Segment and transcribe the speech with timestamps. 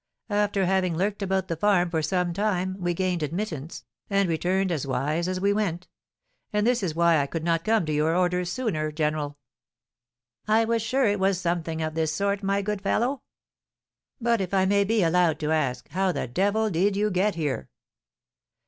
[0.31, 4.87] After having lurked about the farm for some time, we gained admittance, and returned as
[4.87, 5.87] wise as we went;
[6.51, 9.37] and this is why I could not come to your orders sooner, general."
[10.47, 13.21] "I was sure it was something of this sort, my good fellow."
[14.19, 17.69] "But, if I may be allowed to ask, how the devil did you get here?"